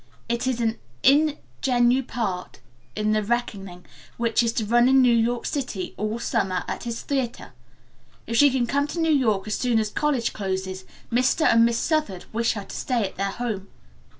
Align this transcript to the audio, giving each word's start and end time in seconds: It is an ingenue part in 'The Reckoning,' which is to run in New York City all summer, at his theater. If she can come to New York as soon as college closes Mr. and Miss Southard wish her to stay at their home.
It 0.27 0.47
is 0.47 0.59
an 0.59 0.79
ingenue 1.05 2.01
part 2.01 2.57
in 2.95 3.11
'The 3.11 3.23
Reckoning,' 3.23 3.85
which 4.17 4.41
is 4.41 4.51
to 4.53 4.65
run 4.65 4.89
in 4.89 4.99
New 4.99 5.15
York 5.15 5.45
City 5.45 5.93
all 5.95 6.17
summer, 6.17 6.63
at 6.67 6.85
his 6.85 7.01
theater. 7.03 7.53
If 8.25 8.35
she 8.35 8.49
can 8.49 8.65
come 8.65 8.87
to 8.87 8.99
New 8.99 9.13
York 9.13 9.45
as 9.45 9.53
soon 9.53 9.77
as 9.77 9.91
college 9.91 10.33
closes 10.33 10.85
Mr. 11.11 11.45
and 11.45 11.65
Miss 11.65 11.77
Southard 11.77 12.25
wish 12.33 12.53
her 12.53 12.63
to 12.63 12.75
stay 12.75 13.03
at 13.05 13.15
their 13.17 13.29
home. 13.29 13.67